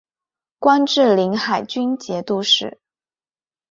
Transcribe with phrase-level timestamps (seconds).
[0.57, 2.79] 官至临海军节度使。